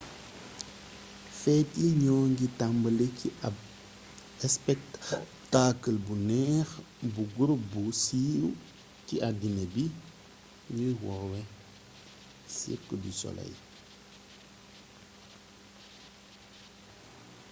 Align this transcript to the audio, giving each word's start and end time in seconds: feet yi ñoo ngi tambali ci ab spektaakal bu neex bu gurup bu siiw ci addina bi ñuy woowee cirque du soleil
feet 1.39 1.69
yi 1.81 1.89
ñoo 2.03 2.23
ngi 2.31 2.47
tambali 2.59 3.07
ci 3.19 3.27
ab 3.47 3.55
spektaakal 4.55 5.97
bu 6.05 6.13
neex 6.29 6.69
bu 7.13 7.21
gurup 7.35 7.61
bu 7.71 7.81
siiw 8.03 8.47
ci 9.07 9.15
addina 9.29 9.63
bi 9.73 9.85
ñuy 10.77 10.93
woowee 11.03 11.45
cirque 12.55 12.95
du 13.03 13.11
soleil 13.21 13.57